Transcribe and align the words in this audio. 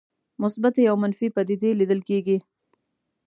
مثبتې 0.41 0.83
او 0.91 0.95
منفي 1.03 1.27
پدیدې 1.35 1.71
لیدل 1.79 1.99
کېږي. 2.09 2.37